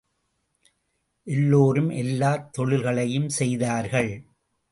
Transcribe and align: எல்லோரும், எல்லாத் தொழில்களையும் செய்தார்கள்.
எல்லோரும், 1.23 1.89
எல்லாத் 1.89 2.53
தொழில்களையும் 2.53 3.29
செய்தார்கள். 3.29 4.11